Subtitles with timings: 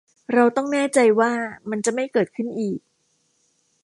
[0.33, 1.31] เราต้องแน่ใจว่า
[1.69, 2.79] มันจะไม่เกิดขึ้นอีก